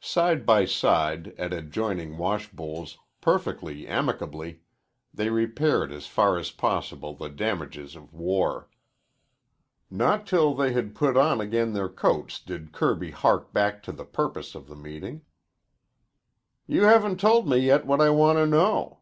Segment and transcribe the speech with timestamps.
[0.00, 4.62] Side by side at adjoining washbowls, perfectly amicably,
[5.14, 8.68] they repaired as far as possible the damages of war.
[9.88, 14.04] Not till they had put on again their coats did Kirby hark back to the
[14.04, 15.22] purpose of the meeting.
[16.66, 18.98] "You haven't told me yet what I want to know."